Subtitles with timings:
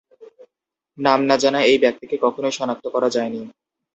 [0.97, 3.41] নাম না জানা এই ব্যক্তিকে কখনোই শনাক্ত করা যায়নি।